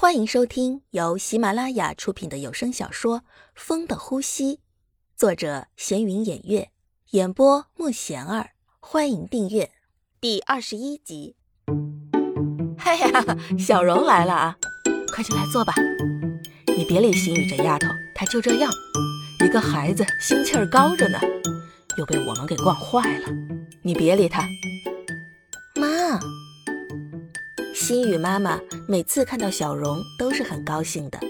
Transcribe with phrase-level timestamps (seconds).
[0.00, 3.18] 欢迎收听由喜马拉雅出品的有声小说
[3.56, 4.54] 《风的呼吸》，
[5.16, 6.70] 作者闲云掩月，
[7.10, 8.50] 演播莫贤儿。
[8.78, 9.72] 欢迎订阅
[10.20, 11.34] 第二十一集。
[12.84, 13.24] 哎呀，
[13.58, 14.56] 小荣来了啊！
[15.12, 15.74] 快进来坐吧。
[16.76, 18.70] 你别理心雨这丫头，她就这样，
[19.44, 21.18] 一个孩子心气儿高着呢，
[21.96, 23.26] 又被我们给惯坏了。
[23.82, 24.46] 你别理她。
[25.74, 26.20] 妈。
[27.80, 31.20] 心雨妈妈每次看到小荣都是很高兴的，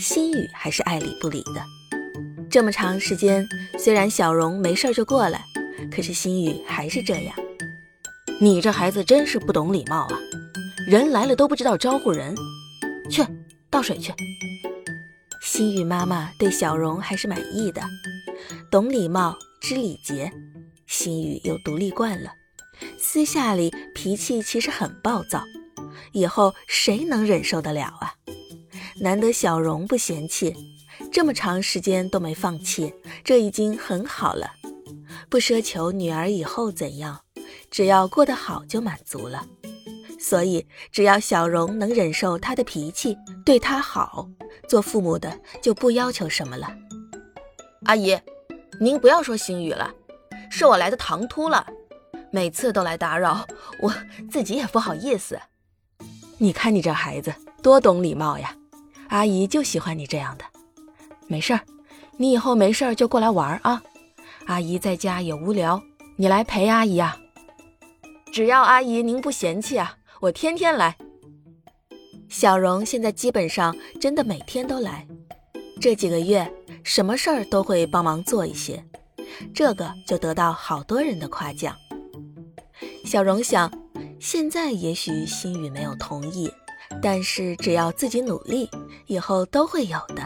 [0.00, 1.62] 心雨还是爱理不理的。
[2.50, 3.46] 这么长时间，
[3.78, 5.44] 虽然小荣没事就过来，
[5.94, 7.36] 可是心雨还是这样。
[8.40, 10.18] 你这孩子真是不懂礼貌啊！
[10.88, 12.34] 人来了都不知道招呼人。
[13.10, 13.22] 去
[13.68, 14.14] 倒水去。
[15.42, 17.82] 心雨妈妈对小荣还是满意的，
[18.70, 20.32] 懂礼貌，知礼节。
[20.86, 22.32] 心雨又独立惯了，
[22.98, 25.44] 私下里脾气其实很暴躁。
[26.16, 28.14] 以后谁能忍受得了啊？
[29.02, 30.56] 难得小荣不嫌弃，
[31.12, 32.90] 这么长时间都没放弃，
[33.22, 34.50] 这已经很好了。
[35.28, 37.20] 不奢求女儿以后怎样，
[37.70, 39.46] 只要过得好就满足了。
[40.18, 44.26] 所以只要小荣能忍受他的脾气，对他好，
[44.66, 46.74] 做父母的就不要求什么了。
[47.84, 48.18] 阿姨，
[48.80, 49.92] 您不要说星宇了，
[50.50, 51.66] 是我来的唐突了，
[52.30, 53.46] 每次都来打扰，
[53.82, 53.92] 我
[54.30, 55.38] 自己也不好意思。
[56.38, 58.54] 你看你这孩子多懂礼貌呀，
[59.08, 60.44] 阿姨就喜欢你这样的。
[61.26, 61.60] 没事儿，
[62.18, 63.82] 你以后没事儿就过来玩啊。
[64.44, 65.82] 阿姨在家也无聊，
[66.16, 67.16] 你来陪阿姨啊。
[68.30, 70.96] 只要阿姨您不嫌弃啊，我天天来。
[72.28, 75.06] 小荣现在基本上真的每天都来，
[75.80, 76.52] 这几个月
[76.84, 78.84] 什么事儿都会帮忙做一些，
[79.54, 81.74] 这个就得到好多人的夸奖。
[83.06, 83.72] 小荣想。
[84.18, 86.50] 现在也许心雨没有同意，
[87.02, 88.68] 但是只要自己努力，
[89.06, 90.22] 以后都会有的。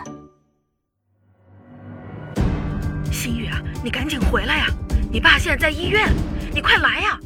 [3.13, 4.67] 心雨啊，你赶紧回来呀！
[5.13, 6.09] 你爸现在在医院，
[6.55, 7.19] 你快来呀！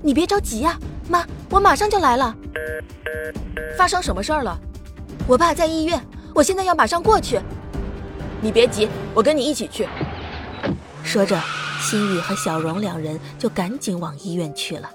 [0.00, 0.78] 你别着急呀，
[1.08, 2.34] 妈，我马上就来了。
[3.76, 4.56] 发生什么事儿了？
[5.26, 6.00] 我爸在医院，
[6.32, 7.40] 我现在要马上过去。
[8.40, 9.88] 你别急，我跟你一起去。
[11.02, 11.40] 说着，
[11.80, 14.88] 心雨和小荣两人就赶紧往医院去了。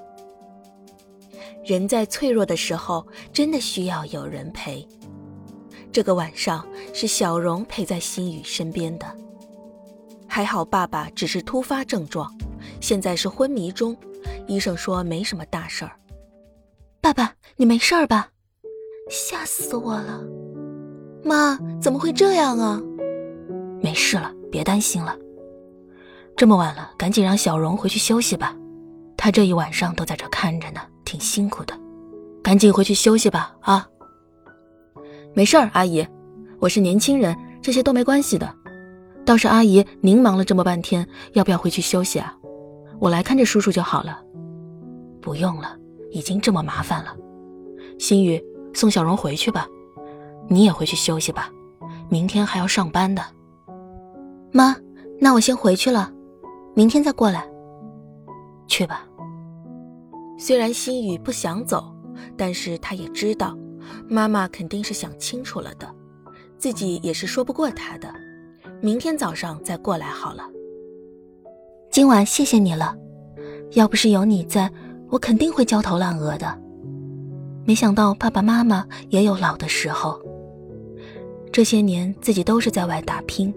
[1.64, 4.88] 人在脆弱的时候，真的需要有人陪。
[5.92, 9.06] 这个晚上是小荣陪在心雨身边的。
[10.28, 12.34] 还好爸爸只是突发症状，
[12.80, 13.96] 现在是昏迷中，
[14.48, 15.92] 医生说没什么大事儿。
[17.02, 18.30] 爸爸，你没事儿吧？
[19.10, 20.24] 吓死我了！
[21.24, 22.82] 妈，怎么会这样啊？
[23.82, 25.18] 没事了，别担心了。
[26.38, 28.56] 这么晚了，赶紧让小荣回去休息吧。
[29.18, 30.82] 他这一晚上都在这看着呢。
[31.32, 31.74] 辛苦的，
[32.44, 33.88] 赶紧回去休息吧啊！
[35.34, 36.06] 没事儿，阿姨，
[36.60, 38.54] 我是年轻人，这些都没关系的。
[39.26, 42.36] 倒是阿姨，您忙了这么半天，要不要回去休息啊？
[43.00, 44.22] 我来看着叔叔就好了。
[45.22, 45.78] 不用了，
[46.10, 47.16] 已经这么麻烦了。
[47.98, 48.44] 心雨，
[48.74, 49.66] 送小荣回去吧，
[50.50, 51.50] 你也回去休息吧，
[52.10, 53.24] 明天还要上班的。
[54.52, 54.76] 妈，
[55.18, 56.12] 那我先回去了，
[56.76, 57.50] 明天再过来。
[58.68, 59.06] 去吧。
[60.42, 61.96] 虽然心雨不想走，
[62.36, 63.56] 但是他也知道，
[64.10, 65.88] 妈妈肯定是想清楚了的，
[66.58, 68.12] 自己也是说不过她的。
[68.82, 70.50] 明天早上再过来好了。
[71.92, 72.98] 今晚谢谢你了，
[73.74, 74.68] 要不是有你在，
[75.12, 76.60] 我肯定会焦头烂额的。
[77.64, 80.20] 没想到爸爸妈妈也有老的时候。
[81.52, 83.54] 这些年自己都是在外打拼，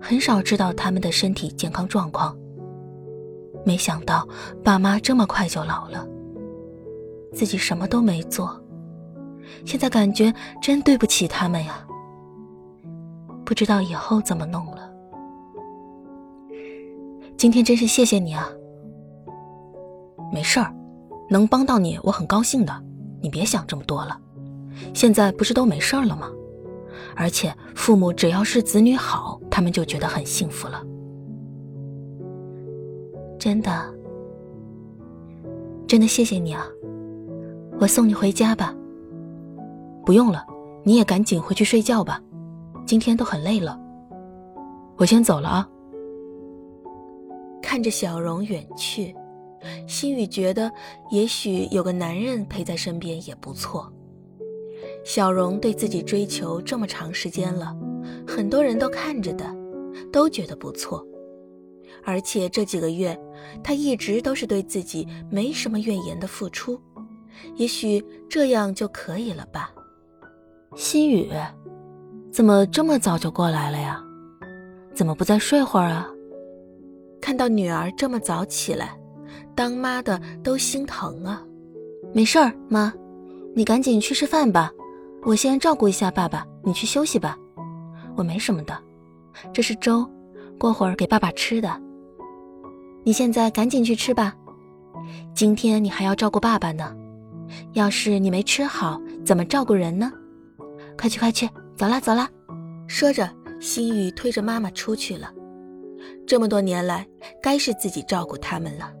[0.00, 2.34] 很少知道他们的身体健康状况。
[3.66, 4.26] 没想到
[4.62, 6.06] 爸妈这么快就老了，
[7.34, 8.62] 自己什么都没做，
[9.64, 10.32] 现在感觉
[10.62, 11.84] 真对不起他们呀。
[13.44, 14.88] 不知道以后怎么弄了。
[17.36, 18.48] 今天真是谢谢你啊。
[20.32, 20.72] 没事儿，
[21.28, 22.72] 能帮到你我很高兴的，
[23.20, 24.16] 你别想这么多了。
[24.94, 26.30] 现在不是都没事儿了吗？
[27.16, 30.80] 而且父母只要是子女好，他们就觉得很幸福了。
[33.46, 33.94] 真的，
[35.86, 36.66] 真的谢谢你啊！
[37.78, 38.74] 我送你回家吧。
[40.04, 40.44] 不用了，
[40.82, 42.20] 你也赶紧回去睡觉吧，
[42.84, 43.80] 今天都很累了。
[44.96, 45.68] 我先走了啊。
[47.62, 49.14] 看着小荣远去，
[49.86, 50.68] 心雨觉得
[51.12, 53.88] 也许有个男人陪在身边也不错。
[55.04, 57.76] 小荣对自己追求这么长时间了，
[58.26, 59.46] 很多人都看着的，
[60.12, 61.06] 都觉得不错。
[62.04, 63.16] 而且这几个月，
[63.62, 66.80] 他一直都是对自己没什么怨言的付出，
[67.54, 69.70] 也许这样就可以了吧。
[70.74, 71.30] 心雨，
[72.32, 74.02] 怎么这么早就过来了呀？
[74.94, 76.08] 怎么不再睡会儿啊？
[77.20, 78.98] 看到女儿这么早起来，
[79.54, 81.42] 当妈的都心疼啊。
[82.14, 82.92] 没事儿，妈，
[83.54, 84.70] 你赶紧去吃饭吧，
[85.22, 87.36] 我先照顾一下爸爸，你去休息吧。
[88.16, 88.78] 我没什么的，
[89.52, 90.08] 这是粥，
[90.58, 91.80] 过会儿给爸爸吃的。
[93.06, 94.34] 你现在赶紧去吃吧，
[95.32, 96.92] 今天你还要照顾爸爸呢。
[97.72, 100.12] 要是你没吃好，怎么照顾人呢？
[100.98, 102.28] 快去快去，走啦走啦！
[102.88, 103.30] 说着，
[103.60, 105.32] 心雨推着妈妈出去了。
[106.26, 107.06] 这么多年来，
[107.40, 108.92] 该是自己照顾他们了。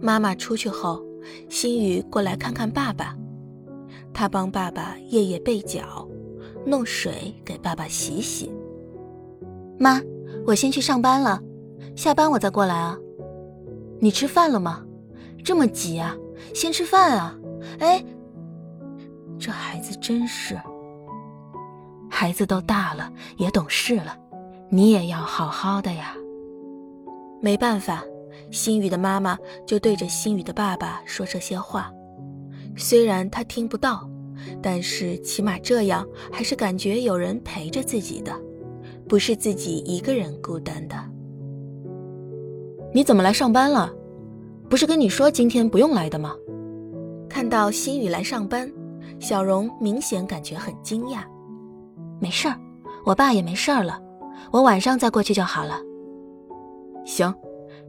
[0.00, 1.04] 妈妈出去后，
[1.48, 3.16] 心雨过来看看爸爸，
[4.14, 6.08] 他帮爸爸夜夜被脚，
[6.64, 8.48] 弄水给爸爸洗洗。
[9.76, 10.00] 妈，
[10.46, 11.42] 我先去上班了，
[11.96, 12.98] 下班我再过来啊。
[14.00, 14.84] 你吃饭了吗？
[15.44, 16.16] 这么急啊？
[16.54, 17.38] 先吃饭啊！
[17.78, 18.02] 哎，
[19.38, 20.58] 这孩子真是……
[22.10, 24.16] 孩子都大了，也懂事了，
[24.68, 26.14] 你也要好好的呀。
[27.40, 28.02] 没办法，
[28.50, 31.92] 心雨的妈妈就对着心雨的爸爸说这些话。
[32.76, 34.08] 虽然他听不到，
[34.62, 38.32] 但是起码这样还是感觉有人陪着自己的，
[39.08, 40.96] 不是自己一个人孤单的。
[42.92, 43.92] 你怎么来上班了？
[44.68, 46.34] 不是跟你说今天不用来的吗？
[47.28, 48.70] 看到心雨来上班，
[49.18, 51.22] 小荣明显感觉很惊讶。
[52.20, 52.58] 没事儿，
[53.04, 54.00] 我爸也没事儿了，
[54.50, 55.80] 我晚上再过去就好了。
[57.04, 57.32] 行，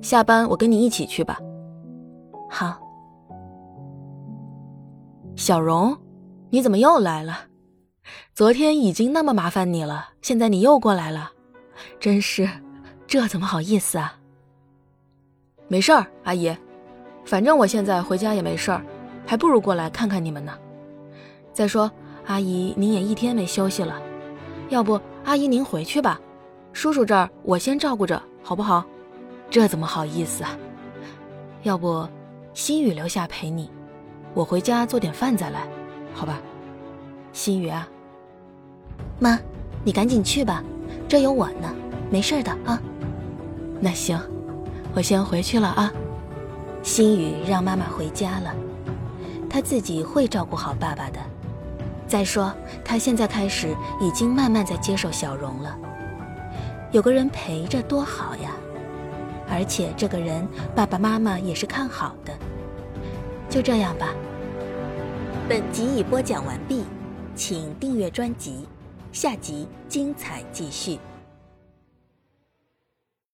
[0.02, 1.40] 下班我跟你一起去吧。
[2.50, 2.80] 好。
[5.36, 5.98] 小荣，
[6.50, 7.46] 你怎么又来了？
[8.34, 11.32] 昨天已经那么麻烦你了，现在你又过来了，
[12.00, 12.48] 真是，
[13.08, 14.20] 这怎么好意思啊？
[15.72, 16.54] 没事儿，阿姨。
[17.24, 18.82] 反正我现在回家也没事儿，
[19.26, 20.52] 还不如过来看看你们呢。
[21.54, 21.90] 再说，
[22.26, 23.98] 阿姨您也一天没休息了，
[24.68, 26.20] 要不阿姨您回去吧，
[26.74, 28.84] 叔叔这儿我先照顾着，好不好？
[29.50, 30.58] 这怎么好意思啊？
[31.64, 32.06] 要不，
[32.54, 33.72] 心雨留下陪你，
[34.34, 35.66] 我回家做点饭再来，
[36.14, 36.42] 好吧？
[37.32, 37.88] 心雨啊，
[39.20, 39.40] 妈，
[39.86, 40.62] 你赶紧去吧，
[41.08, 41.74] 这有我呢，
[42.10, 42.78] 没事的啊。
[43.80, 44.20] 那行，
[44.94, 45.92] 我先回去了啊。
[46.84, 48.54] 心雨让妈妈回家了，
[49.50, 51.20] 她自己会照顾好爸爸的。
[52.08, 52.54] 再说，
[52.84, 55.78] 她现在开始已经慢慢在接受小荣了，
[56.92, 58.52] 有个人陪着多好呀！
[59.50, 62.34] 而且这个人爸爸妈妈也是看好的。
[63.50, 64.08] 就这样吧。
[65.48, 66.84] 本集已播讲完毕，
[67.36, 68.66] 请订阅专辑，
[69.12, 70.98] 下集精彩继续。